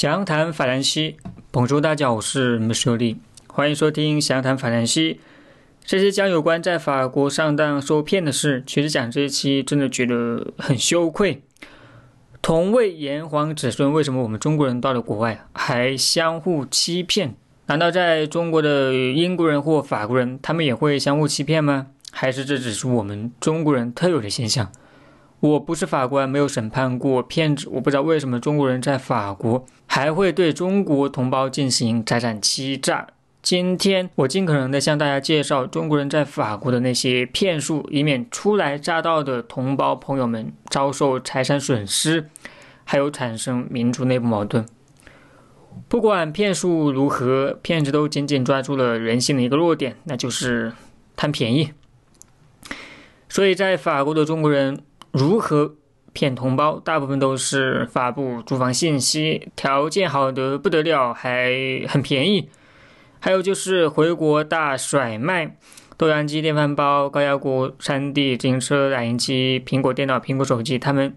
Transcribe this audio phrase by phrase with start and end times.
[0.00, 1.16] 详谈法兰西，
[1.50, 3.16] 本周大家好，我是穆修利，
[3.48, 5.18] 欢迎收听详谈法兰西。
[5.84, 8.62] 这期讲有关在法国上当受骗的事。
[8.64, 11.42] 其实讲这一期真的觉得很羞愧。
[12.40, 17.34] 同为炎黄子孙，为什么我们中国人到了国外还相互欺骗？
[17.66, 21.88] 难道在中国的英国人或法国人，他们也会相互欺骗吗？
[22.12, 24.70] 还是这只是我们中国人特有的现象？
[25.40, 33.06] 我不是法官，没有审判过骗子，我不知道为什么中国人在法国还会对中国同胞进行财产欺诈。
[33.40, 42.28] 今天我尽可能的向大家介绍中国人在法国的那些骗术，以免初来乍到的同胞朋友们遭受财产损失，
[42.82, 44.66] 还有产生民族内部矛盾。
[45.86, 50.72] 不管骗术如何，骗子都紧紧抓住了人性的一个弱点，那就是
[51.14, 51.70] 贪便宜。
[53.28, 54.82] 所以在法国的中国人。
[55.12, 55.74] 如何
[56.12, 56.78] 骗同胞？
[56.80, 61.52] 大部分都是发布租房信息，条件好的不得了，还
[61.88, 62.48] 很便宜。
[63.20, 65.56] 还有就是回国大甩卖，
[65.96, 71.16] 豆浆机、电饭煲、高压锅、山地自行车、打印机、苹果电脑、苹果手机，他们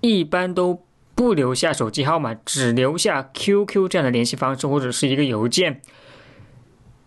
[0.00, 0.82] 一般都
[1.14, 5.80] 不留下手机号码，只留下 QQ 这样的联系方式或者是一个邮件。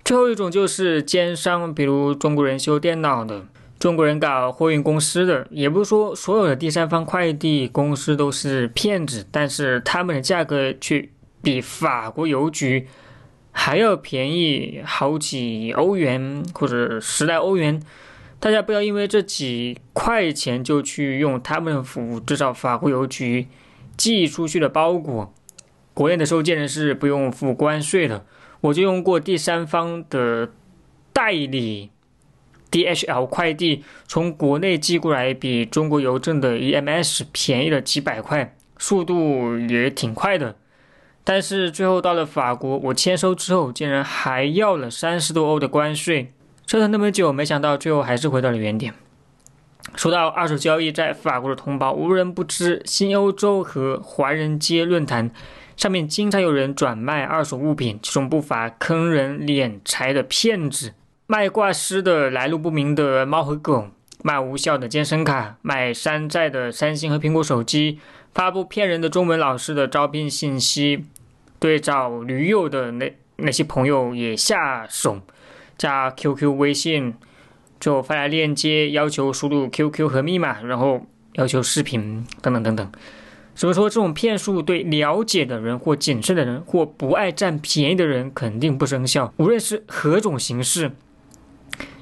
[0.03, 3.45] 最后一种就是奸商，比如中国人修电脑的。
[3.79, 11.07] 中国人搞货运公司的，也不是说所有的第三方快递公司都是骗子，但是他们的价格却
[11.41, 12.87] 比法国邮局
[13.53, 17.81] 还要便宜好几欧元或者十来欧元。
[18.41, 23.47] 大家不要因为这几块钱就去用他们的服务，至少法国邮局
[23.95, 25.33] 寄出去的包裹，
[25.93, 28.25] 国内的收件人是不用付关税的。
[28.59, 30.51] 我就用过第三方的
[31.13, 31.91] 代理。
[32.71, 40.55] DHL 快递从国内寄过来，比中国邮政的 EMS 便宜了几百块，速度也挺快的。
[41.23, 46.31] 但是最后到了法国，我签收之后竟然还要了三十多欧的关税，
[46.65, 48.93] 折腾那么久，没想到最后还是回到了原点。
[49.95, 55.31] 说到二手交易，在法国的同胞无人不知，新欧洲和华人街论坛
[55.75, 60.93] 上面经常有人转卖二手物品，其中不乏坑人敛财的骗子。
[61.31, 63.89] 卖挂失的来路不明的猫和狗，
[64.23, 67.99] 卖无效的健身卡，卖山寨的三星和苹果手机，
[68.33, 71.05] 发布骗人的中文老师的招聘信息，
[71.59, 75.21] 对找女友的那那些朋友也下手，
[75.77, 77.13] 加 QQ 微信，
[77.79, 82.91] 就发来链接，要求输入 QQ 和密码，然后要求视频等等等等。
[83.53, 90.93] 所以说，这种骗术对了解的人或谨慎的人或不爱占便宜的人肯定不生效，无论是何种形式。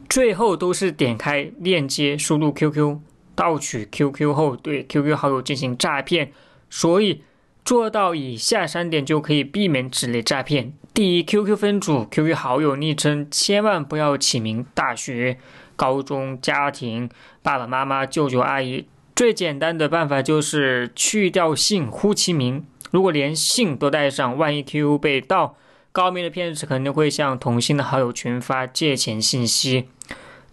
[0.10, 3.00] 最后都是点开链接，输入 QQ，
[3.36, 6.32] 盗取 QQ 后对 QQ 好友进行诈骗。
[6.70, 7.22] 所以
[7.64, 15.38] 做到以下三点就可以避免此类诈骗：第一，QQ 分组、QQ 好友昵称千万不要起名大学、
[15.76, 17.10] 高中、家庭、
[17.42, 18.88] 爸爸妈妈、舅舅阿姨。
[19.16, 22.66] 最简单的办法就是去掉姓，呼其名。
[22.92, 25.58] 如果连姓都带上，万一 QQ 被盗。
[25.98, 29.90] 高明的骗子肯定会向同性的好友群发借钱信息。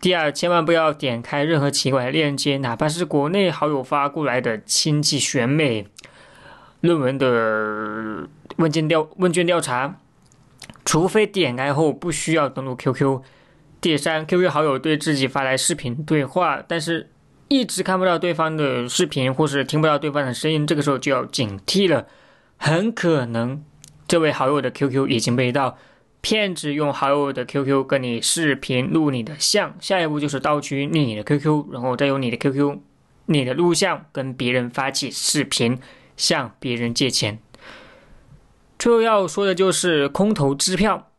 [0.00, 5.86] 第二，千万不要点开任何奇怪的链接，哪怕是国内好友发过来的亲戚选美
[6.80, 10.00] 论文的问卷调问卷调查，
[10.82, 13.20] 除非点开后不需要登录 QQ。
[13.82, 17.10] 第三，QQ 好友对自己发来视频对话，但是
[17.48, 22.06] 一直看不到对方的视频，或是听不到对方的声音，这个时候就要警惕了，
[22.56, 23.62] 很可能。
[24.06, 25.78] 这位好友的 QQ 已经被盗，
[26.20, 32.78] 骗子用好友的 QQ 跟你视频录你的像，下一步就是盗取你的 QQ，然后再用你的 QQ、
[33.26, 35.78] 你的录像跟别人发起视频，
[36.16, 37.38] 向别人借钱。
[38.78, 41.10] 最后要说的就是空头支票，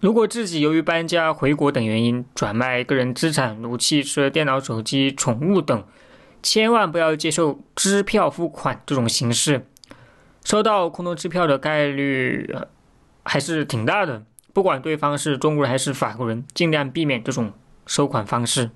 [0.00, 5.84] 如果自己由于搬家、回国等原因转卖个人资产，如汽车、电脑、手机、宠物等，
[6.42, 9.66] 千万不要接受支票付款这种形式。
[10.44, 12.54] 收到空头支票的概率
[13.22, 17.52] 还是挺大的，不管对方是中国人还是法国人，尽量避免这种
[17.86, 18.70] 收款方式。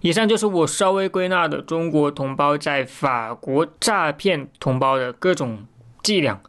[0.00, 5.66] 以上就是我稍微归纳的中国同胞在法国诈骗同胞的各种
[6.02, 6.40] 伎俩。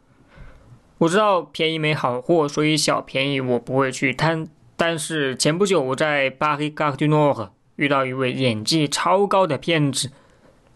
[0.98, 4.46] 我知道便宜没好货，所以小便宜我不会去贪。
[4.76, 10.12] 但是前不久我在巴黎卡迪诺尔遇到一位演技超高的骗子，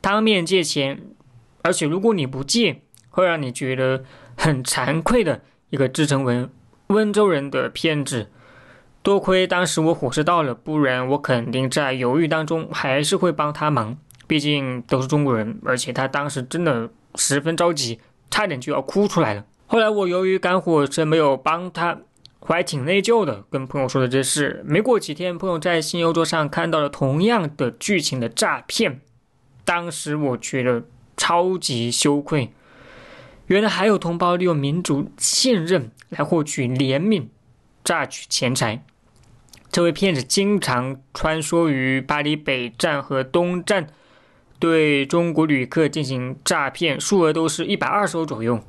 [0.01, 1.01] 当面借钱，
[1.63, 2.83] 而且如果你不借。
[3.15, 4.03] 会让你觉得
[4.37, 5.41] 很惭愧的
[5.71, 6.49] 一个自称为
[6.89, 8.29] 温州人的骗子，
[9.05, 13.97] 多亏当时我火车到了，不然我肯定在犹豫当中还是会帮他忙。
[14.27, 18.01] 毕竟都是中国人，而且他当时真的十分着急，
[18.31, 19.45] 差点就要哭出来了。
[19.67, 21.99] 后来我由于赶火车没有帮他，
[22.41, 24.63] 我还挺内疚的，跟朋友说了这事。
[24.67, 29.01] 没过几天，朋友在新游桌上看到了同样的剧情的诈骗，
[29.65, 30.83] 当时我觉得
[31.17, 32.51] 超级羞愧。
[33.47, 37.27] 原来还有同胞利用民族信任来获取怜悯、
[37.85, 38.85] 榨取钱财。
[39.71, 43.89] 这位骗子经常穿梭于巴黎北站和东站，
[44.59, 48.61] 对中国旅客进行诈骗，数额都是一百二十欧左右。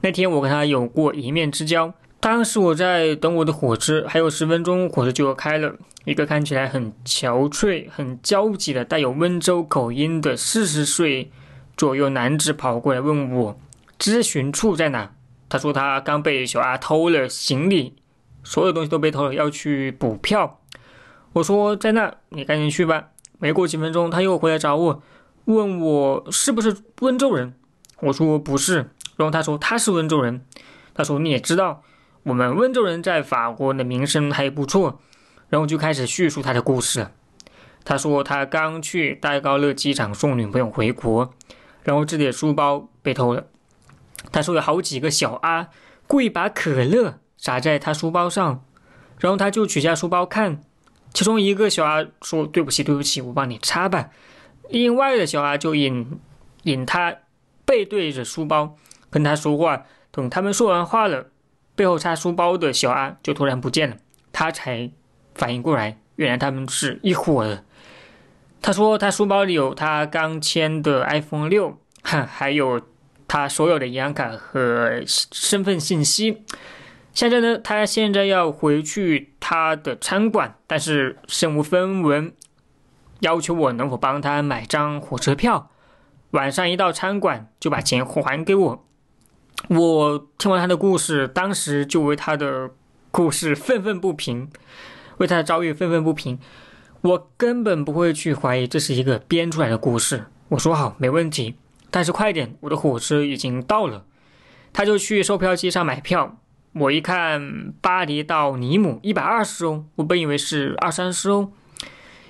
[0.00, 5.76] 那天我跟他有过一面之交，当时我在等我的火车，还有十分钟火车就要开了。
[6.04, 11.30] 一个看起来很憔悴、很焦急的、带有温州口音的四十岁
[11.76, 13.56] 左右男子跑过来问我
[14.02, 15.14] 咨询处在哪。
[15.48, 17.94] 他说他刚被小阿偷了行李。
[18.42, 20.58] 所有东西都被偷了，要去补票。
[21.34, 23.10] 我说在那，你赶紧去吧。
[23.38, 25.02] 没过几分钟，他又回来找我，
[25.44, 27.54] 问我是不是温州人。
[28.00, 28.90] 我说不是。
[29.16, 30.44] 然后他说他是温州人。
[30.92, 31.84] 他说你也知道，
[32.24, 35.00] 我们温州人在法国的名声还不错。
[35.48, 37.12] 然后就开始叙述他的故事了。
[37.84, 41.32] 他说他刚去戴高乐机场送女朋友回国，
[41.84, 43.46] 然后自己的书包被偷了。
[44.30, 45.68] 他说有好几个小阿
[46.06, 47.18] 故意把可乐。
[47.36, 48.64] 砸在他书包上，
[49.18, 50.62] 然后他就取下书包看，
[51.12, 54.10] 其中一个小阿说：“对不起，对不起，我帮你擦吧。”
[54.70, 56.20] 另外的小阿就引
[56.62, 57.16] 引他
[57.64, 58.76] 背对着书包
[59.10, 59.86] 跟他说话。
[60.12, 61.30] 等他们说完话了，
[61.74, 63.96] 背后擦书包的小阿就突然不见了，
[64.32, 64.92] 他才
[65.34, 67.64] 反应过来，原来他们是一伙的。
[68.60, 72.80] 他说他书包里有他刚签的 iPhone 六，哈， 还有
[73.32, 76.42] 他所有的银行卡和身份信息。
[77.14, 82.30] 现在呢，他现在要回去他的餐馆，但是身无分文，
[83.20, 85.70] 要求我能否帮他买张火车票。
[86.32, 88.84] 晚上一到餐馆就把钱还给我。
[89.68, 92.68] 我听完他的故事，当时就为他的
[93.10, 94.50] 故事愤愤不平，
[95.16, 96.38] 为他的遭遇愤愤不平。
[97.00, 100.26] 我根本不会去怀疑这是一个编出来的故事。
[100.48, 101.54] 我说好，没问题，
[101.92, 104.04] 但是快点，我的火车已经到了。
[104.72, 106.38] 他就去售票机上买票。
[106.72, 111.52] 我一看，巴黎到尼姆一百二十欧，我本以为是二三十欧，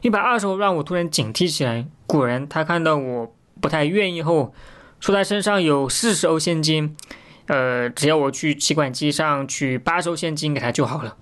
[0.01, 1.87] 一百二十欧让我突然警惕起来。
[2.09, 4.53] 果然，他看到我不太愿意后，
[4.99, 6.97] 说他身上有四十欧现金，
[7.47, 11.17] 呃，只要我去提款机上取八十欧现金给他就好了。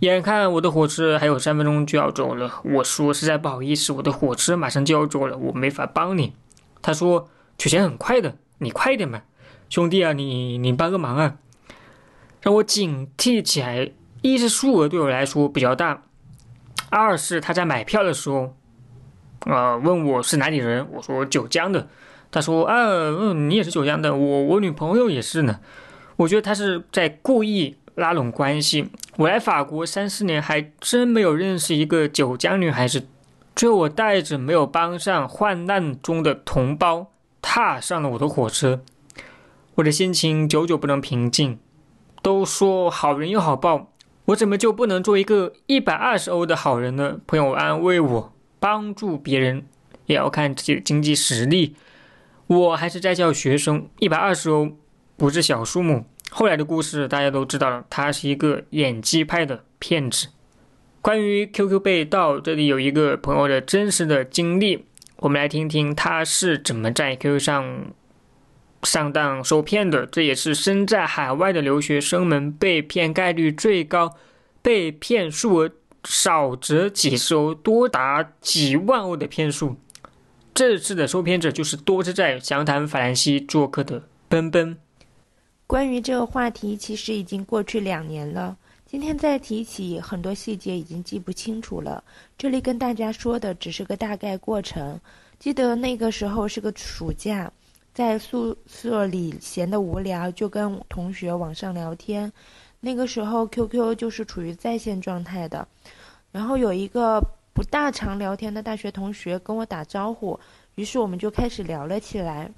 [0.00, 6.34] 眼看我的火车还有三分钟就要走了，我说实在不好意思，我的火车马上就要走了，我没法帮你。
[6.82, 7.30] 他说
[7.62, 9.22] 取钱很快的，你快一点吧，
[9.68, 11.36] 兄弟啊，你你帮个忙啊。
[12.40, 13.88] 让我警惕起来，
[14.20, 16.02] 一是数额对我来说比较大，
[16.90, 18.56] 二是他在买票的时候，
[19.46, 21.86] 呃，问我是哪里人，我说九江的，
[22.32, 25.60] 他说啊，嗯，你也是九江的，我我女朋友也是呢，
[26.16, 28.88] 我觉得他是在故意拉拢关系。
[29.18, 33.06] 我来法国三四年，还真没有认识一个九江女孩子。
[33.54, 37.11] 最后，我带着没有帮上患难中的同胞，
[37.42, 38.80] 踏上了我的火车，
[39.74, 41.58] 我的心情久久不能平静。
[42.22, 43.92] 都说好人有好报，
[44.26, 47.18] 我怎么就不能做一个一百二十欧的好人呢？
[47.26, 49.66] 朋友安慰我，帮助别人
[50.06, 51.74] 也要看自己的经济实力。
[52.46, 54.70] 我还是在校学生，一百二十欧
[55.16, 56.04] 不是小数目。
[56.30, 60.28] 后来的故事大家都知道了，他是一个演技派的骗子。
[61.00, 64.84] 关于 QQ 被盗，这里有一个朋友的真实的经历，
[65.22, 67.92] 我们来听听他是怎么在 QQ 上。
[68.84, 74.16] 上当受骗的，这也是身在海外的留学生们被骗概率最高、
[74.60, 75.70] 被骗数额
[76.02, 79.76] 少则几十欧，多达几万欧的骗术。
[80.52, 84.76] 这次的受骗者就是多次在详谈法兰西做客的奔奔。
[85.68, 88.56] 关于这个话题，其实已经过去两年了。
[88.92, 92.04] 今天再提起，很多细节已经记不清楚了。
[92.36, 95.00] 这里跟大家说的只是个大概过程。
[95.38, 97.50] 记得那个时候是个暑假。
[97.94, 102.30] 在宿舍里闲得无聊，就跟同学网上聊天。
[102.80, 105.66] 那个时候 QQ 就是处于在线状态的。
[106.30, 107.18] 然后有一个
[107.54, 110.38] 不大常聊天的大学同学跟我打招呼，
[110.74, 112.50] 于是我们就开始聊了起来。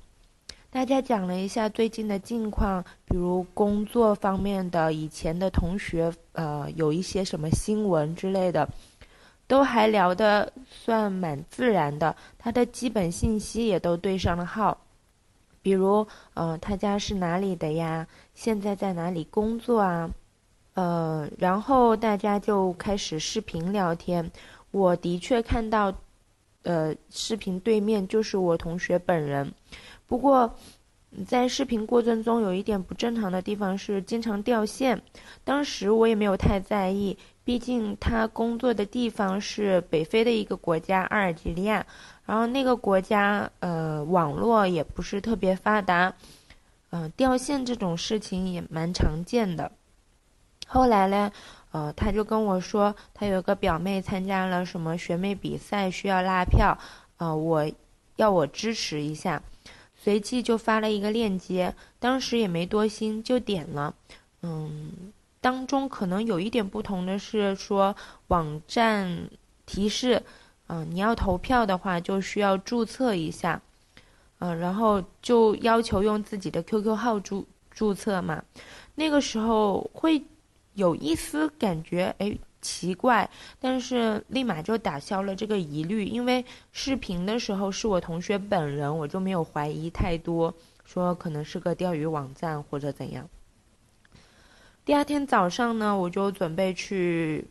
[0.74, 8.68] 大家讲了一下最近的近况，比如工作方面的，以前的同学，呃，有一些什么新闻之类的，
[9.46, 12.16] 都还聊得算蛮自然的。
[12.36, 14.76] 他的基本信息也都对上了号。
[15.62, 16.04] 比如，
[16.34, 18.04] 呃，他家是哪里的呀？
[18.34, 20.10] 现在在哪里工作啊？
[20.74, 24.28] 呃，然后大家就开始视频聊天。
[24.72, 25.94] 我的确看到，
[26.64, 29.50] 呃，视频对面就是我同学本人。
[30.06, 30.54] 不过，
[31.26, 35.00] 在视频过程中有一点不正常的地方是经常掉线，
[35.44, 41.86] 当时我也没有太在意，毕竟他工作的地方是北非的一个国家阿尔及利亚，
[42.26, 46.12] 然后那个国家呃网络也不是特别发达，
[46.90, 49.70] 嗯掉线这种事情也蛮常见的。
[50.66, 51.30] 后来呢，
[51.74, 56.78] 呃他就跟我说他有个表妹参加了什么学妹比赛需要拉票，
[57.16, 57.68] 呃我
[58.14, 59.42] 要我支持一下。
[59.96, 63.92] 随即就发了一个链接，当时也没多心就点了。
[64.42, 67.96] 嗯，当中可能有一点不同的是说
[68.28, 69.28] 网站
[69.66, 70.22] 提示，
[70.68, 73.60] 嗯，你要投票的话就需要注册一下，
[74.38, 78.44] 嗯，然后就要求用自己的 QQ 号注注册嘛。
[78.94, 80.22] 那个时候会
[80.74, 82.38] 有一丝感觉，哎。
[82.66, 83.28] 奇怪，
[83.60, 93.28] 但是立马就打消了这个疑虑，因为视频的时候是我同学本人，我就没有怀疑太多，说可能是个钓鱼网站或者怎样。
[94.82, 97.46] 第二天早上呢，我就准备去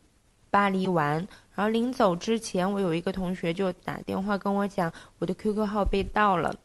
[0.50, 1.18] 巴黎玩，
[1.54, 6.56] 然后临走之前，我有一个同学就打电话跟我讲，我的 QQ 号被盗了。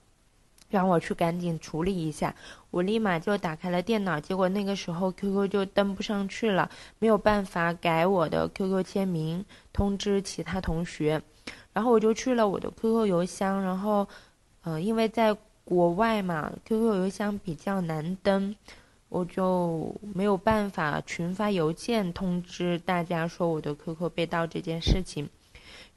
[0.68, 2.34] 让我去赶紧处理一下，
[2.70, 11.22] 我立马就打开了电脑，结果那个时候 QQ 就登不上去了，没有办法改我的 QQ 签名，通知其他同学，
[11.72, 14.06] 然后我就去了我的 QQ 邮箱，然后，
[14.62, 15.34] 呃，因为在
[15.64, 18.54] 国外嘛，QQ 邮箱比较难登，
[19.08, 25.28] 我就没有办法群发邮件通知大家说我的 QQ 被盗这件事情，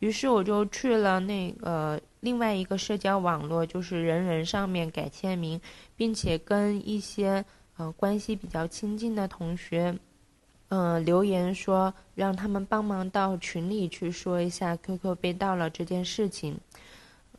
[0.01, 2.00] 于是我就去了那个。
[2.24, 5.60] 另外一个社交网络就是人人上面改签名，
[5.96, 7.43] 并且跟一些
[7.77, 9.98] 呃关系比较亲近的同学，
[10.70, 16.55] 嗯留言说让他们帮忙到群里去说一下 QQ 被盗了这件事情，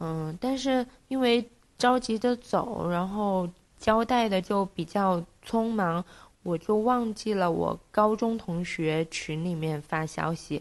[0.01, 6.05] 嗯，但是因为着急着走，然后交代的就比较匆忙，
[6.43, 10.61] 我就忘记了我高中同学群里面发消息。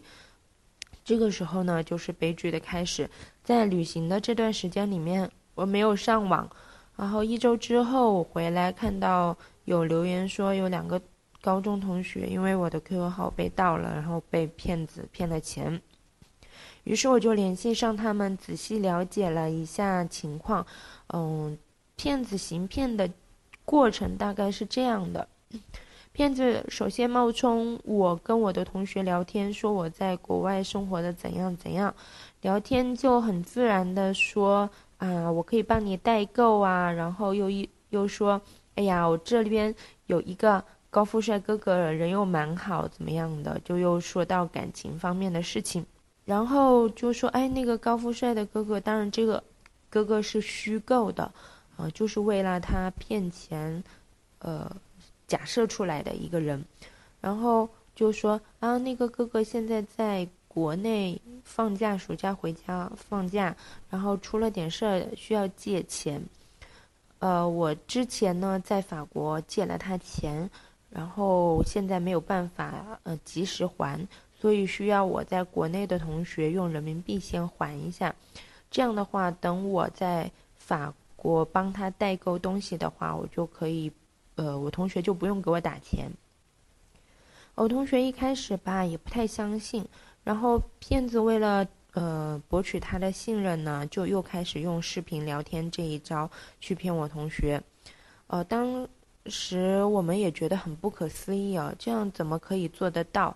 [1.03, 3.09] 这个时候呢，就是悲剧的开始。
[3.43, 6.49] 在旅行的这段时间里面，我没有上网。
[6.95, 11.01] 然后一周之后我回来，看到有留言说有两个
[11.41, 15.81] 高中同学因为我的 QQ 号被盗了，然后被骗子骗了钱。
[16.83, 20.65] 于是我就联系上他们，仔细了解了一下情况。
[21.13, 21.57] 嗯，
[21.95, 23.09] 骗子行骗的
[23.65, 25.27] 过程大概是这样的。
[26.13, 31.93] 骗子首先冒充我跟我的同学聊天，说我在国外生活的怎样怎样，
[32.41, 38.39] 聊天就很自然的说啊，我可以帮你代购啊，然后又一又说，
[38.75, 39.73] 哎呀，我这边
[40.07, 45.85] 有一个高富帅哥哥，人又蛮好，怎么样的，就又说到感情方面的事情，
[46.25, 49.41] 然后就说，哎，那个高富帅的哥哥，当然这个
[49.89, 51.23] 哥哥是虚构的，
[51.77, 53.81] 啊，就是为了他骗钱，
[54.39, 54.69] 呃。
[55.31, 56.61] 假设出来的一个人，
[57.21, 63.55] 然后就说啊，那个哥哥现在在国内放假，暑假回家放假，
[63.89, 66.21] 然后出了点事儿，需要借钱。
[67.19, 70.49] 呃，我之前呢在法国借了他钱，
[70.89, 74.05] 然后现在没有办法呃及时还，
[74.37, 78.13] 所以需要我在国内的同学用人民币先还一下。
[78.69, 83.89] 这样的话，等我在法国帮他代购东西的话，我就可以。
[84.35, 86.11] 呃，我同学就不用给我打钱。
[87.53, 89.85] 我同学一开始吧也不太相信，
[90.23, 97.61] 然后骗子为了呃博取他的信任呢，就又开始用视频聊天这一招去骗我同学。
[98.27, 98.87] 呃，当
[99.25, 103.35] 时我们也觉得很不可思议啊，这样怎么可以做得到？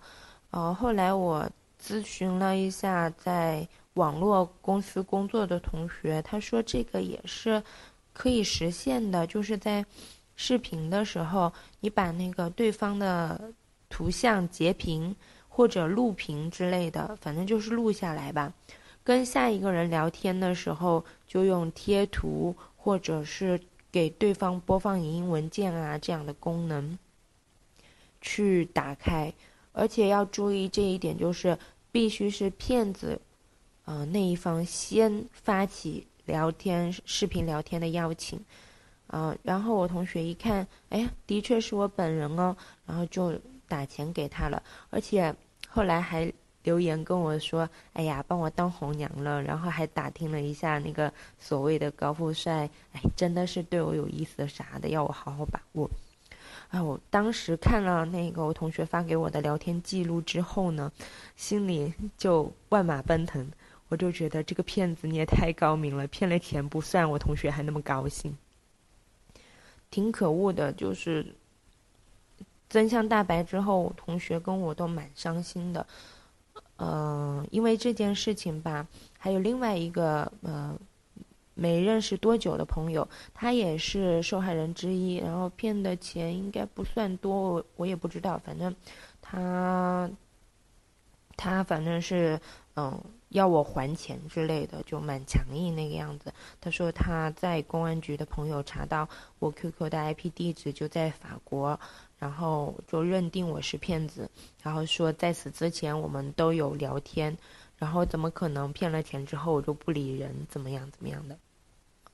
[0.50, 1.48] 呃，后来我
[1.80, 7.62] 咨询了一下在网络公司工作的同学，他说这个也是
[8.14, 9.84] 可以实现的，就是在。
[10.36, 13.52] 视频的时候，你把那个对方的
[13.88, 15.16] 图像截屏
[15.48, 18.52] 或者录屏之类的，反正就是录下来吧。
[19.02, 26.98] 跟下一个人聊天的时候，就用贴图或者是给对方播放语音文件啊这样的功能
[28.20, 29.32] 去打开。
[29.72, 31.56] 而且要注意这一点，就是
[31.92, 33.20] 必须是骗子，
[33.84, 38.40] 呃那一方先发起聊天视频聊天的邀请。
[39.08, 43.32] 嗯，然后我同学一看，哎，的确是我本人哦，然后就
[43.68, 45.34] 打钱给他了，而且
[45.68, 46.32] 后来还
[46.64, 55.88] 留言跟我说，哎呀，帮我当红娘了，然后还打听了一下那个所谓的高富帅，哎，真的是对我有意思啥的，要我好好把握。
[56.68, 60.90] 啊，我当时看了那个我同学发给我的聊天记录之后呢，
[61.36, 63.48] 心里就万马奔腾，
[63.88, 68.36] 我就觉得这个骗子你也太高明了，骗了钱不算，我同学还那么高兴。
[69.96, 71.24] 挺可恶的，就是
[72.68, 75.86] 真相大白之后，同学跟我都蛮伤心的。
[76.76, 78.86] 嗯，因为这件事情吧，
[79.18, 80.78] 还有另外一个呃，
[81.54, 88.76] 没认识多久的朋友，他也是受害人之一，然后骗的钱应该不算多，我我也不知道，反正
[89.22, 90.10] 他
[91.38, 92.38] 他反正是
[92.76, 93.00] 嗯。
[93.30, 96.32] 要我还钱之类的，就蛮强硬那个样子。
[96.60, 99.06] 他说他在公安局的朋友查到
[99.40, 101.78] 我 QQ 的 IP 地址就在法国，
[102.18, 104.30] 然后就认定我是骗子，
[104.62, 107.36] 然后说在此之前我们都有聊天，
[107.76, 111.36] 然后怎么可能骗了钱之后我就不理人，怎么样怎么样的？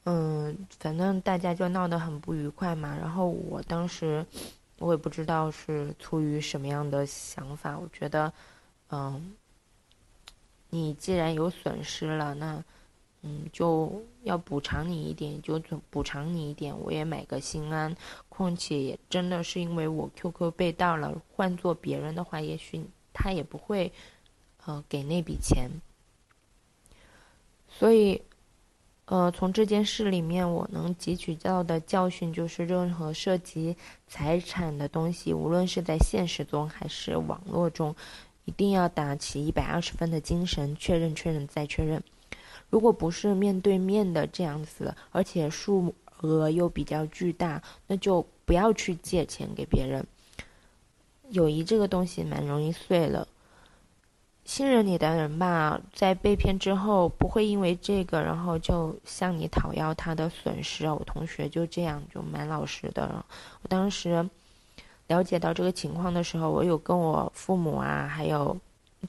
[0.04, 2.96] 嗯，反正大家就闹得很不愉快嘛。
[2.96, 4.26] 然后我当时
[4.78, 8.32] 我也不知道是出于什么样的想法，我觉得，
[8.90, 9.34] 嗯。
[10.74, 12.64] 你既然有损失了，那，
[13.20, 15.60] 嗯，就要补偿你一点，就
[15.90, 17.94] 补偿你一点，我也买个心安。
[18.30, 23.92] 况且也真的是因为我 QQ 被盗了，换做别人的话，也许他也不会，
[24.64, 25.68] 呃，给那笔钱。
[27.68, 28.22] 所以，
[29.04, 33.76] 呃，从这件事里面，我能汲取到的教训就是，任何涉及
[34.08, 37.94] 财产的东西，无论是在现实中还是网络中。
[38.44, 42.02] 一定要打起一百二十分的精神，确认、确认再确认。
[42.70, 50.04] 如果不是面对面的这样子，而且数额又比较巨大，那就不要去借钱给别人。
[51.28, 53.28] 友谊这个东西蛮容易碎了。
[54.44, 60.88] 信任你的人吧，在被骗之后，不会因为这个然后就向你讨要他的损失。
[60.90, 63.24] 我同学就这样，就蛮老实的。
[63.62, 64.28] 我当时。
[65.12, 68.56] 了解到这个情况的时候，我有跟我父母啊，还有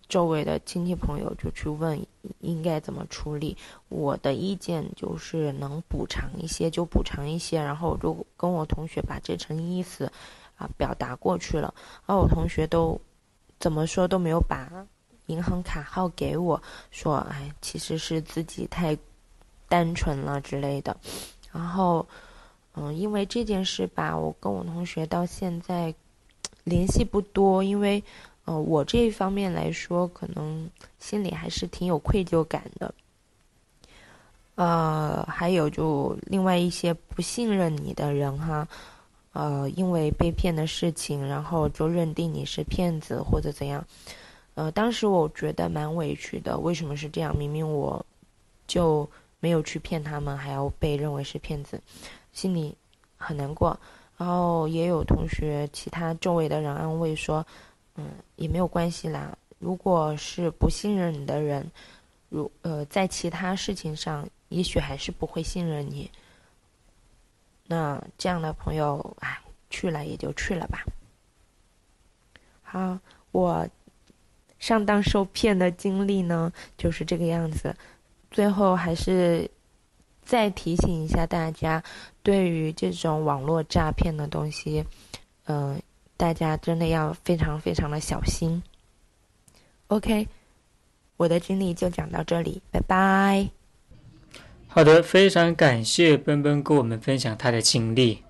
[0.10, 1.98] 周围的亲戚朋友就去问
[2.42, 3.56] 应该怎么处理。
[3.88, 10.12] 我的意见就是能补偿一些就补偿一些，然后我就跟我同学把这层意思
[10.58, 11.74] 啊表达过去了。
[12.06, 13.00] 而我同学都
[13.60, 14.70] 怎么说都没有把
[15.28, 18.98] 银行卡号给我，说哎其实是自己太
[19.70, 20.98] 单纯了之类的。
[21.54, 22.06] 然后。
[22.76, 25.94] 嗯，因为这件事吧，我跟我同学到现在
[26.64, 28.04] 联系不多，因为，
[28.46, 32.94] 呃，我这一方面来说，可能心里还是挺有愧疚感的。
[34.56, 38.68] 呃，还有就另外一些不信任你的人哈，
[39.32, 43.84] 呃，因为被骗的事情，然后就认定你是骗子或者怎样。
[44.54, 47.36] 呃，当时我觉得蛮委屈的，为什么是这样？
[47.36, 48.06] 明明我
[48.68, 51.82] 就没有去骗他们，还要被认为是骗子。
[52.32, 52.76] 心里
[53.18, 53.80] 很难过，
[54.16, 57.46] 然后也有同学、其他周围的人安慰说
[57.98, 59.36] ：“嗯，也没有关系啦。
[59.60, 61.70] 如果是不信任你的人，
[62.30, 66.10] 如呃，在其他事情上，也许还是不会信任你。
[67.66, 70.84] 那这样的朋友，哎，去了也就去了吧。”
[72.62, 72.98] 好，
[73.32, 73.68] 我
[74.60, 77.76] 上当受骗的经历呢，就是这个样子。
[78.30, 79.50] 最后还是。
[80.26, 81.84] 再提醒一下大家，
[82.22, 84.84] 对于这种网络诈骗的东西，
[85.46, 85.82] 嗯，
[86.18, 88.62] 大家真的要非常非常的小心。
[89.88, 90.28] OK，
[91.18, 93.48] 我的经历就讲到这里，拜拜。
[94.68, 98.24] 好的，非常感谢奔奔跟我们分享他的经历。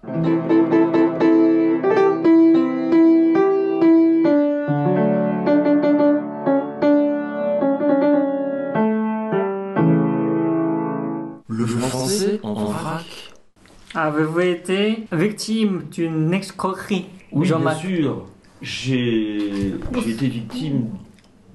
[13.95, 17.06] Avez-vous été victime d'une escroquerie?
[17.32, 18.25] Oui, bien sûr.
[18.62, 19.75] J'ai
[20.08, 20.89] été victime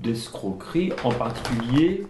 [0.00, 2.06] d'escroquerie, en particulier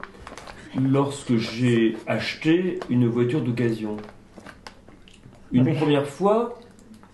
[0.79, 3.97] lorsque j'ai acheté une voiture d'occasion.
[5.51, 6.59] Une première fois,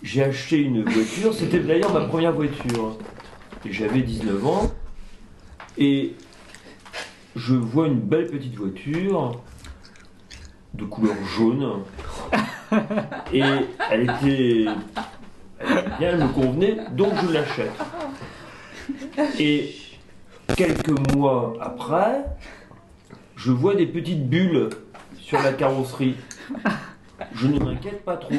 [0.03, 2.98] j'ai acheté une voiture, c'était d'ailleurs ma première voiture.
[3.64, 4.72] J'avais 19 ans
[5.79, 6.14] et
[7.37, 9.40] je vois une belle petite voiture
[10.74, 11.85] de couleur jaune
[13.33, 13.43] et
[13.91, 14.65] elle était,
[15.99, 17.73] bien, elle me convenait, donc je l'achète.
[19.39, 19.75] Et
[20.57, 22.25] quelques mois après,
[23.37, 24.71] je vois des petites bulles
[25.19, 26.17] sur la carrosserie.
[27.35, 28.35] Je ne m'inquiète pas trop.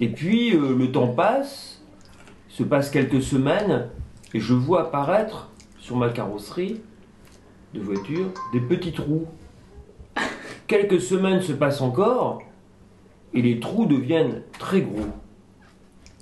[0.00, 1.82] Et puis euh, le temps passe,
[2.48, 3.88] se passe quelques semaines,
[4.32, 6.80] et je vois apparaître sur ma carrosserie
[7.72, 9.26] de voiture des petits trous.
[10.66, 12.42] Quelques semaines se passent encore,
[13.34, 15.08] et les trous deviennent très gros.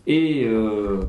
[0.07, 1.01] Et euh,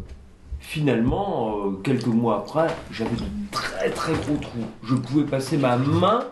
[0.59, 4.65] finalement, euh, quelques mois après, j'avais de très très gros trous.
[4.83, 6.25] Je pouvais passer ma main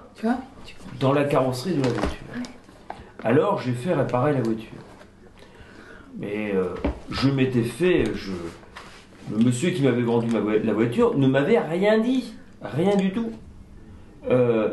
[0.99, 2.17] dans la carrosserie de la voiture.
[3.23, 4.67] Alors j'ai fait réparer la voiture.
[6.19, 6.75] Mais euh,
[7.09, 8.03] je m'étais fait.
[8.13, 8.31] Je,
[9.31, 12.33] le monsieur qui m'avait vendu ma la voiture ne m'avait rien dit.
[12.61, 13.31] Rien du tout.
[14.29, 14.69] Euh,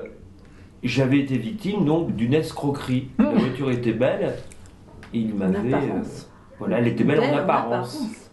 [0.82, 3.08] J'avais été victime donc d'une escroquerie.
[3.18, 4.36] La voiture était belle.
[5.14, 5.74] Et il m'avait.
[5.74, 6.02] euh,
[6.58, 8.30] voilà, elle était belle, Belle en apparence.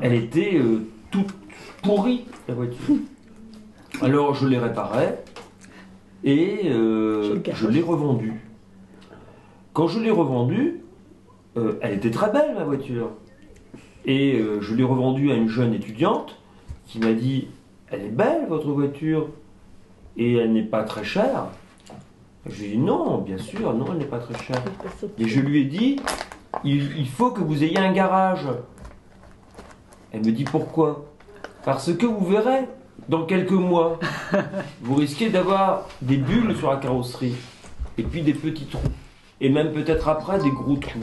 [0.00, 1.32] Elle était euh, toute
[1.82, 2.96] pourrie, la voiture.
[4.02, 5.14] Alors je l'ai réparée
[6.24, 8.40] et euh, Je l'ai revendue.
[9.72, 10.80] Quand je l'ai revendue,
[11.80, 13.10] elle était très belle, ma voiture.
[14.04, 16.36] Et je l'ai revendue à une jeune étudiante
[16.86, 17.48] qui m'a dit
[17.90, 19.28] Elle est belle, votre voiture,
[20.16, 21.48] et elle n'est pas très chère.
[22.46, 24.62] Je lui ai dit Non, bien sûr, non, elle n'est pas très chère.
[25.18, 26.00] Et je lui ai dit,
[26.62, 28.46] il, il faut que vous ayez un garage.
[30.12, 31.06] Elle me dit pourquoi?
[31.64, 32.68] Parce que vous verrez,
[33.08, 33.98] dans quelques mois,
[34.82, 37.34] vous risquez d'avoir des bulles sur la carrosserie,
[37.98, 38.80] et puis des petits trous,
[39.40, 41.00] et même peut-être après des gros trous.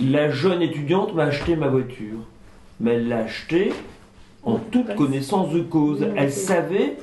[0.00, 2.18] La jeune étudiante m'a acheté ma voiture,
[2.80, 3.72] mais elle l'a achetée
[4.42, 6.06] en toute connaissance de cause.
[6.16, 6.96] Elle savait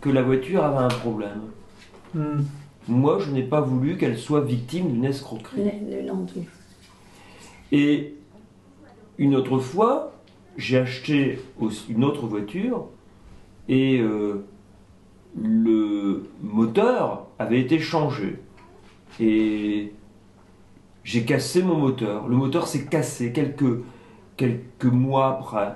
[0.00, 1.42] que la voiture avait un problème.
[2.14, 2.42] Hmm.
[2.88, 5.60] Moi, je n'ai pas voulu qu'elle soit victime d'une escroquerie.
[7.70, 8.14] Et
[9.18, 10.12] une autre fois,
[10.56, 11.38] j'ai acheté
[11.88, 12.86] une autre voiture
[13.68, 14.46] et euh,
[15.36, 18.38] le moteur avait été changé.
[19.20, 19.92] Et
[21.04, 22.26] j'ai cassé mon moteur.
[22.28, 23.82] Le moteur s'est cassé quelques,
[24.36, 25.74] quelques mois après.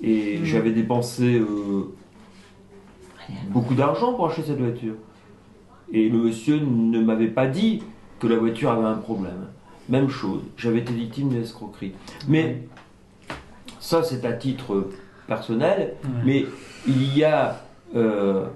[0.00, 0.44] Et Mhm.
[0.44, 1.92] j'avais dépensé euh,
[3.50, 4.94] beaucoup d'argent pour acheter cette voiture.
[5.92, 7.82] Et le monsieur ne m'avait pas dit
[8.18, 9.46] que la voiture avait un problème.
[9.88, 11.92] Même chose, j'avais été victime d'une escroquerie.
[12.28, 12.62] Mais
[13.80, 14.88] ça, c'est à titre
[15.26, 15.94] personnel.
[16.02, 16.10] Ouais.
[16.24, 16.46] Mais
[16.86, 18.46] il y a, euh,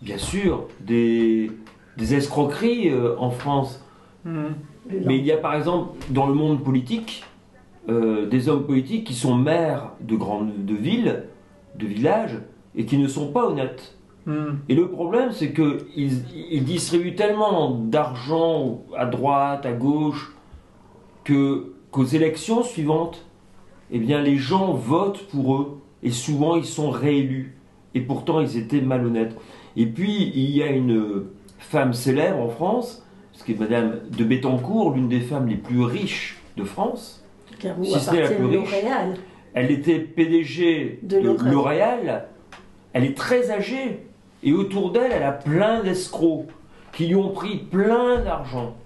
[0.00, 1.50] bien sûr, des,
[1.96, 3.82] des escroqueries euh, en France.
[4.24, 7.24] Mais il y a par exemple dans le monde politique
[7.88, 11.24] euh, des hommes politiques qui sont maires de grandes de villes,
[11.76, 12.38] de villages,
[12.74, 13.96] et qui ne sont pas honnêtes.
[14.68, 20.34] Et le problème, c'est qu'ils ils distribuent tellement d'argent à droite, à gauche,
[21.24, 23.24] que qu'aux élections suivantes,
[23.90, 27.56] eh bien, les gens votent pour eux, et souvent ils sont réélus.
[27.94, 29.36] Et pourtant, ils étaient malhonnêtes.
[29.76, 31.24] Et puis, il y a une
[31.58, 35.82] femme célèbre en France, ce qui est Madame de Bettencourt, l'une des femmes les plus
[35.82, 37.24] riches de France.
[37.58, 38.74] Car Si ce n'est la plus riche.
[39.54, 41.18] Elle était PDG De.
[41.18, 42.28] L'Oréal.
[42.92, 44.05] Elle est très âgée.
[44.46, 46.46] Et autour d'elle, elle a plein d'escrocs
[46.92, 48.76] qui lui ont pris plein d'argent,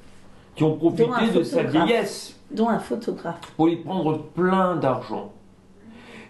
[0.57, 3.40] qui ont profité de sa vieillesse dont un photographe.
[3.57, 5.33] pour lui prendre plein d'argent.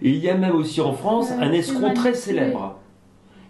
[0.03, 2.77] Et il y a même aussi en France Ouais, un escroc très célèbre.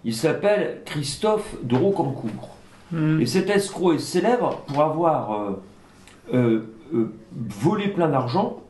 [0.05, 2.57] Il s'appelle Christophe de Rocancourt.
[2.93, 3.19] Hmm.
[3.19, 5.63] Et cet escroc est célèbre pour avoir euh,
[6.35, 6.61] euh,
[6.93, 8.61] euh, volé plein d'argent.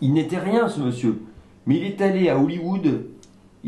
[0.00, 1.20] Il n'était rien, ce monsieur.
[1.66, 3.06] Mais il est allé à Hollywood.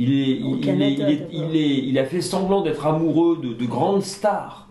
[0.01, 3.39] Il, est, il, Canada, est- il est- il est- il a fait semblant d'être amoureux
[3.43, 4.69] de, de grandes stars,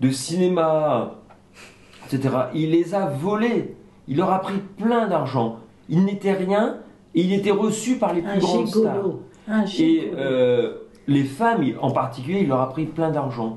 [0.00, 1.14] de cinéma,
[2.06, 2.34] etc.
[2.54, 3.76] Il les a volés.
[4.08, 5.60] Il leur a pris plein d'argent.
[5.88, 6.78] Il n'était rien
[7.14, 9.04] et il était reçu par les plus Un grandes stars.
[9.48, 10.74] Un Et euh,
[11.06, 13.56] les femmes, en particulier, il leur a pris plein d'argent.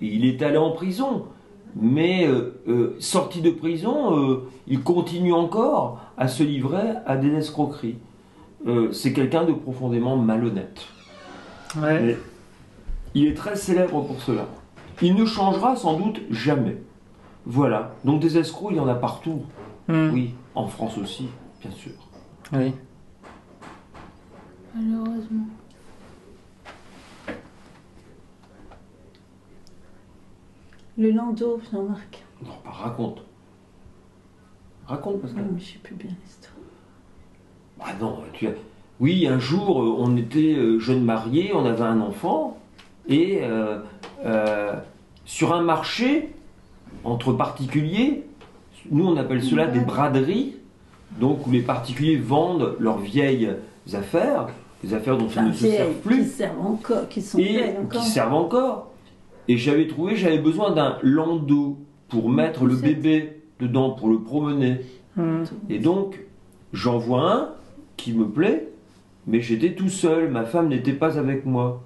[0.00, 1.24] Il est allé en prison.
[1.80, 7.96] Mais euh, euh, sorti de prison, il continue encore à se livrer à des escroqueries.
[8.66, 10.86] Euh, c'est quelqu'un de profondément malhonnête.
[11.76, 12.00] Ouais.
[12.00, 12.16] Mais
[13.14, 14.46] il est très célèbre pour cela.
[15.00, 16.76] Il ne changera sans doute jamais.
[17.46, 17.94] Voilà.
[18.04, 19.42] Donc des escrocs, il y en a partout.
[19.86, 20.10] Hmm.
[20.12, 21.28] Oui, en France aussi,
[21.60, 21.92] bien sûr.
[22.52, 22.74] Oui.
[24.74, 25.46] Malheureusement.
[30.98, 32.24] Le landau, Jean-Marc.
[32.42, 33.22] Non, bah, raconte.
[34.84, 35.38] Raconte, parce que...
[35.38, 36.57] Non, mais je sais plus bien l'histoire.
[37.80, 38.52] Ah non, tu as...
[39.00, 42.58] Oui, un jour, euh, on était euh, jeunes mariés, on avait un enfant,
[43.08, 43.78] et euh,
[44.24, 44.74] euh,
[45.24, 46.30] sur un marché,
[47.04, 48.24] entre particuliers,
[48.90, 50.56] nous on appelle cela des braderies,
[51.20, 53.50] donc où les particuliers vendent leurs vieilles
[53.94, 54.48] affaires,
[54.82, 58.02] des affaires dont ils ne se servent qui plus, servent encore, qui sont et encore.
[58.02, 58.90] qui servent encore.
[59.48, 64.80] Et j'avais trouvé, j'avais besoin d'un landau pour mettre le bébé dedans, pour le promener.
[65.16, 65.44] Hmm.
[65.70, 66.20] Et donc,
[66.72, 67.48] j'en vois un
[67.98, 68.68] qui me plaît,
[69.26, 71.84] mais j'étais tout seul, ma femme n'était pas avec moi.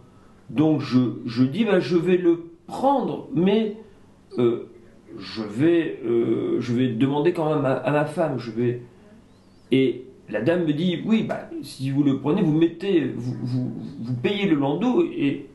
[0.48, 3.76] Donc je, je dis, bah, je vais le prendre, mais
[4.38, 4.70] euh,
[5.18, 8.38] je, vais, euh, je vais demander quand même à, à ma femme.
[8.38, 8.82] Je vais...
[9.72, 13.72] Et la dame me dit, oui, bah, si vous le prenez, vous mettez, vous, vous,
[14.00, 15.02] vous payez le landau.
[15.02, 15.48] Et...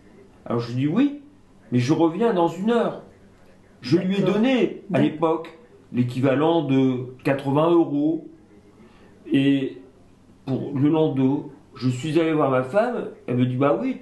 [0.45, 1.21] Alors je dis oui,
[1.71, 3.03] mais je reviens dans une heure.
[3.81, 5.57] Je lui ai donné à l'époque
[5.93, 8.27] l'équivalent de 80 euros.
[9.31, 9.77] Et
[10.47, 13.97] pour le landau, je suis allé voir ma femme, elle me dit bah oui.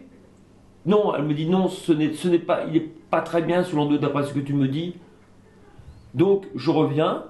[0.86, 3.64] Non, elle me dit non, ce n'est, ce n'est pas, il n'est pas très bien
[3.64, 4.94] ce landau d'après ce que tu me dis.
[6.14, 7.24] Donc je reviens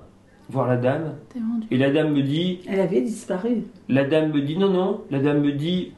[0.50, 1.16] voir la dame
[1.72, 3.64] et la dame me dit, Elle avait disparu.
[3.90, 5.94] la dame me dit non non, la dame me dit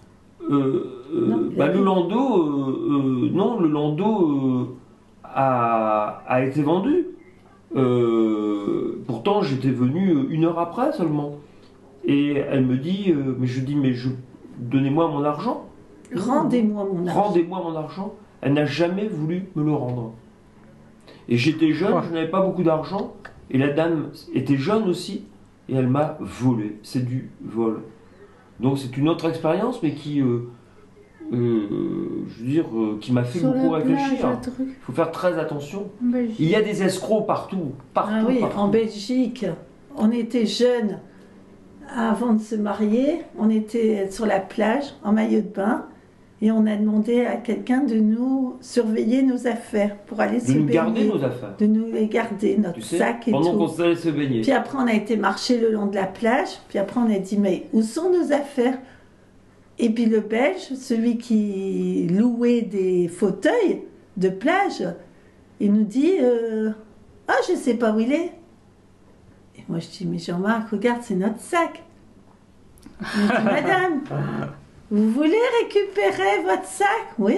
[0.49, 4.75] euh, euh, Non, bah, le landau, euh, euh, non le landau euh,
[5.23, 7.07] a, a été vendu.
[7.75, 11.35] Euh, pourtant j'étais venu une heure après seulement.
[12.07, 14.09] Et elle me dit, euh, mais je dis mais je
[14.57, 15.65] donnez-moi mon argent.
[16.15, 17.21] Rendez-moi mon argent.
[17.21, 18.15] Rendez-moi mon argent.
[18.41, 20.13] Elle n'a jamais voulu me le rendre.
[21.29, 22.01] Et j'étais jeune, Ouais.
[22.07, 23.13] je n'avais pas beaucoup d'argent.
[23.51, 25.25] Et la dame était jeune aussi.
[25.69, 26.77] Et elle m'a volé.
[26.81, 27.81] C'est du vol.
[28.61, 30.49] Donc c'est une autre expérience, mais qui, euh,
[31.33, 34.39] euh, je veux dire, euh, qui m'a fait Sur beaucoup réfléchir.
[34.59, 35.89] Il faut faire très attention.
[36.39, 37.73] Il y a des escrocs partout.
[37.93, 38.13] Partout.
[38.15, 38.57] Ah oui, partout.
[38.59, 39.45] en Belgique,
[39.97, 40.99] on était jeunes
[41.95, 43.21] avant de se marier.
[43.37, 45.85] On était sur la plage en maillot de bain
[46.41, 50.51] et on a demandé à quelqu'un de nous surveiller nos affaires pour aller De se
[50.51, 50.73] nous baigner.
[50.73, 51.55] garder nos affaires.
[51.57, 53.57] De nous les garder, notre Tu sais, sac et pendant tout.
[53.57, 54.41] qu'on s'allait se baigner.
[54.41, 56.49] Puis après, on a été marcher le long de la plage.
[56.69, 58.77] Puis après, on a dit, mais où sont nos affaires?
[59.79, 63.81] Et puis le Belge, celui qui louait des fauteuils
[64.17, 64.83] de plage,
[65.59, 66.69] il nous dit, euh,
[67.27, 68.31] ah, je sais pas où il est.
[69.57, 71.83] Et moi, je dis, mais Jean-Marc, regarde, c'est notre sac.
[73.01, 73.07] Dit,
[73.43, 74.01] madame,
[74.91, 76.87] vous voulez récupérer votre sac?
[77.19, 77.37] Oui.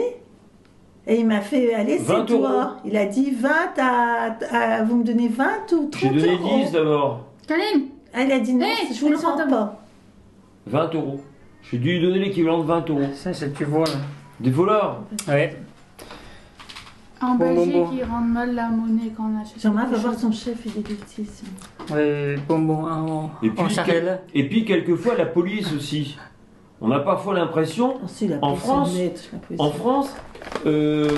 [1.08, 2.50] Et il m'a fait, allez, 20 c'est toi.
[2.52, 2.70] euros.
[2.86, 6.60] Il a dit 20 à, à- Vous me donnez 20 ou 30 J'ai donné euros
[6.66, 7.26] 10 d'abord.
[7.48, 9.80] Kaline ah, il a dit non, Hey, je vous le prends pas.
[10.68, 11.22] 20 euros.
[11.64, 13.02] J'ai dû lui donner l'équivalent de 20 euros.
[13.16, 13.94] Ça, c'est tu vois là.
[14.40, 15.04] Des voleurs.
[15.28, 15.56] Ouais.
[17.22, 17.90] En Bon, bon, Belgique, bon.
[17.94, 19.60] ils rendent mal la monnaie quand on achète.
[19.62, 21.28] Jean-Marc va voir son chef, il est petit.
[23.44, 23.50] Et
[24.48, 24.60] puis.
[24.60, 26.18] Et quelquefois la police aussi.
[26.82, 28.98] On a parfois l'impression, Oh, si, la En France,
[29.58, 29.70] en
[30.66, 31.10] euh,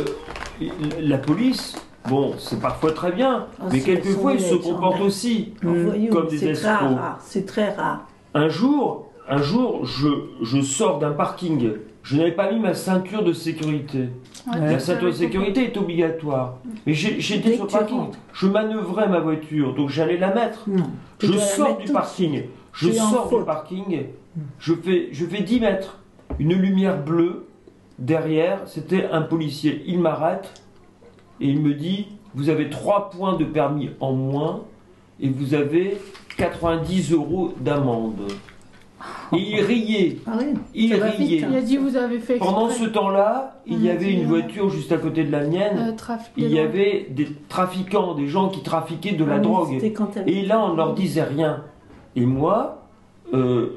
[1.00, 1.76] la police,
[2.10, 5.54] bon, c'est parfois très bien, Oh, mais si, quelquefois ils se comportent aussi.
[5.62, 6.72] Voyou, comme des escrocs.
[6.74, 7.20] rare.
[7.22, 8.08] C'est très rare.
[8.34, 10.08] Un jour, un jour, je,
[10.42, 11.74] je sors d'un parking.
[12.04, 14.10] Je n'avais pas mis ma ceinture de sécurité.
[14.48, 16.58] Ouais, La ceinture de sécurité est obligatoire.
[16.88, 18.06] Mais j'ai- j'étais sur parking.
[18.34, 20.64] Je manœuvrais ma voiture, donc j'allais la mettre.
[20.68, 20.90] Non.
[21.20, 22.44] Je sors mettre du parking.
[22.74, 24.04] Je sors du parking.
[24.60, 26.00] Je fais, je fais 10 mètres.
[26.40, 27.46] Une lumière bleue.
[28.00, 29.84] Derrière, c'était un policier.
[29.86, 30.64] Il m'arrête
[31.40, 34.62] et il me dit Vous avez 3 points de permis en moins
[35.20, 35.98] et vous avez
[36.38, 38.22] 90 euros d'amende.
[39.34, 40.18] Et il riait.
[40.28, 41.44] Ah oui, Il ça va vite, riait.
[41.44, 41.48] hein.
[41.52, 44.70] Il a dit vous avez fait Pendant ce temps-là, il y avait une euh, voiture
[44.70, 45.78] juste à côté de la mienne.
[45.78, 49.80] Euh, Il y avait des trafiquants, des gens qui trafiquaient de la Ah drogue.
[50.28, 51.64] Et là, on ne leur disait rien.
[52.16, 52.88] Et moi,
[53.34, 53.70] euh,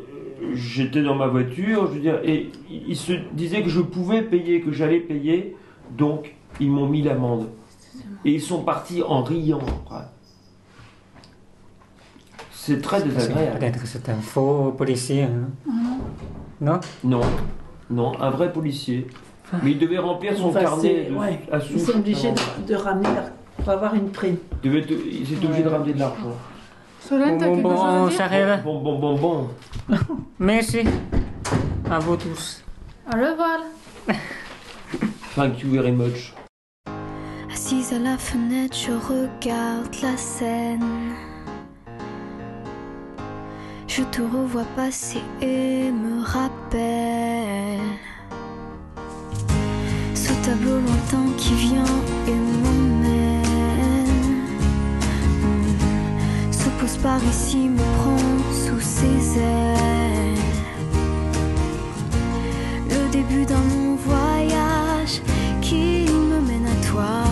[0.55, 4.61] j'étais dans ma voiture, je veux dire, et ils se disaient que je pouvais payer,
[4.61, 5.57] que j'allais payer,
[5.97, 7.49] donc ils m'ont mis l'amende.
[8.25, 10.07] Et ils sont partis en riant après.
[12.66, 13.59] C'est très désagréable.
[13.59, 15.24] Peut-être que c'est un faux policier.
[15.24, 15.48] hein.
[16.62, 16.81] Non?
[17.05, 17.20] Non,
[17.90, 19.07] non, un vrai policier.
[19.62, 21.40] Mais il devait remplir son Enfin, carnet de, ouais.
[21.53, 23.09] à Ils sont obligés de, de ramener
[23.59, 24.38] pour avoir une prime.
[24.62, 26.33] Il devait te- il s'est obligé de ramener de l'argent.
[27.00, 28.11] Solène, à dire?
[28.16, 28.62] charelle.
[28.64, 29.48] Bon, bon, bon, bon.
[30.38, 30.85] Merci
[31.90, 32.64] à vous tous.
[33.07, 33.59] Au revoir.
[35.37, 36.33] Thank you very much.
[37.53, 40.83] Assise à la fenêtre, je regarde la scène.
[43.97, 47.79] Je te revois passer et me rappelle
[50.17, 51.95] ce tableau lointain qui vient
[52.27, 53.45] et m'emmène.
[56.51, 58.17] Se pose par ici, me prend
[58.53, 60.39] sous ses ailes.
[62.91, 65.23] Le début d'un long voyage
[65.63, 67.24] qui me mène à toi.